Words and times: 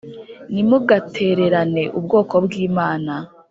Ntimugatererane 0.51 1.83
ubwoko 1.97 2.33
bw’Imana 2.45 3.13